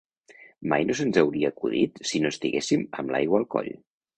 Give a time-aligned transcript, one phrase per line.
[0.71, 3.71] Mai no se'ns hauria acudit si no estiguéssim amb l'aigua al coll.